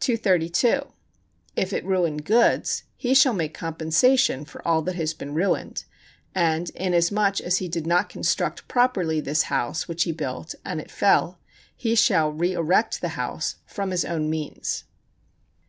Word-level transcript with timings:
232. 0.00 0.92
If 1.54 1.72
it 1.72 1.84
ruin 1.84 2.16
goods, 2.16 2.82
he 2.96 3.14
shall 3.14 3.32
make 3.32 3.54
compensation 3.54 4.44
for 4.44 4.60
all 4.66 4.82
that 4.82 4.96
has 4.96 5.14
been 5.14 5.34
ruined, 5.34 5.84
and 6.34 6.70
inasmuch 6.70 7.40
as 7.40 7.58
he 7.58 7.68
did 7.68 7.86
not 7.86 8.08
construct 8.08 8.66
properly 8.66 9.20
this 9.20 9.42
house 9.44 9.86
which 9.86 10.02
he 10.02 10.10
built 10.10 10.56
and 10.64 10.80
it 10.80 10.90
fell, 10.90 11.38
he 11.76 11.94
shall 11.94 12.32
reërect 12.32 12.98
the 12.98 13.10
house 13.10 13.54
from 13.64 13.92
his 13.92 14.04
own 14.04 14.28
means. 14.28 14.82